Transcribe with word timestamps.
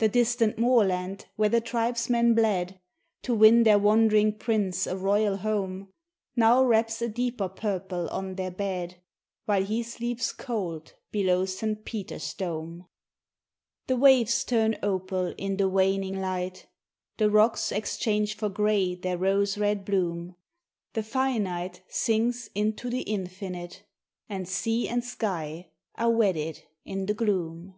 The 0.00 0.10
distant 0.10 0.58
moorland 0.58 1.28
where 1.36 1.48
the 1.48 1.62
tribesmen 1.62 2.34
bled 2.34 2.78
To 3.22 3.34
win 3.34 3.62
their 3.62 3.78
wandering 3.78 4.34
prince 4.36 4.86
a 4.86 4.98
royal 4.98 5.38
home, 5.38 5.88
Now 6.36 6.62
wraps 6.62 7.00
a 7.00 7.08
deeper 7.08 7.48
purple 7.48 8.06
on 8.10 8.34
their 8.34 8.50
bed, 8.50 9.00
While 9.46 9.64
he 9.64 9.82
sleeps 9.82 10.30
cold 10.30 10.92
below 11.10 11.46
St. 11.46 11.86
Peter's 11.86 12.34
dome. 12.34 12.86
The 13.86 13.96
waves 13.96 14.44
turn 14.44 14.76
opal 14.82 15.28
in 15.38 15.56
the 15.56 15.70
waning 15.70 16.20
light, 16.20 16.66
The 17.16 17.30
rocks 17.30 17.72
exchange 17.72 18.36
for 18.36 18.50
grey 18.50 18.94
their 18.94 19.16
rose 19.16 19.56
red 19.56 19.86
bloom, 19.86 20.36
The 20.92 21.02
finite 21.02 21.82
sinks 21.88 22.50
into 22.54 22.90
the 22.90 23.04
infinite, 23.04 23.84
And 24.28 24.46
sea 24.46 24.86
and 24.86 25.02
sky 25.02 25.70
are 25.94 26.10
wedded 26.10 26.62
in 26.84 27.06
the 27.06 27.14
gloom. 27.14 27.76